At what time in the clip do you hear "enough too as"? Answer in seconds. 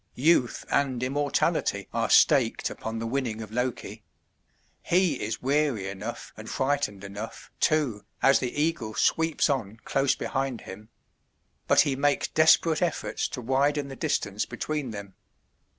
7.03-8.39